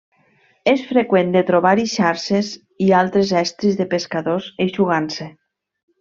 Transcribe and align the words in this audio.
És 0.69 0.79
freqüent 0.91 1.27
de 1.35 1.43
trobar-hi 1.49 1.83
xarxes 1.91 2.49
i 2.89 2.89
altres 3.03 3.33
estris 3.45 3.77
de 3.83 3.87
pescadors 3.95 4.49
eixugant-se. 4.67 5.29